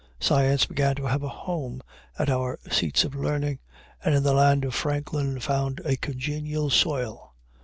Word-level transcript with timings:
Science 0.19 0.65
began 0.65 0.95
to 0.95 1.05
have 1.05 1.21
a 1.21 1.29
home 1.29 1.79
at 2.17 2.27
our 2.27 2.57
seats 2.71 3.03
of 3.03 3.13
learning, 3.13 3.59
and 4.03 4.15
in 4.15 4.23
the 4.23 4.33
land 4.33 4.65
of 4.65 4.73
Franklin 4.73 5.39
found 5.39 5.79
a 5.85 5.95
congenial 5.95 6.71
soil. 6.71 7.35